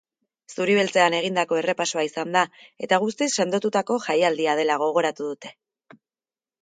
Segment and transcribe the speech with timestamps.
[0.55, 2.43] Zuribeltzean egindako errepasoa izan da
[2.87, 5.53] eta guztiz sendotutako jaialdia dela gogoratu dute.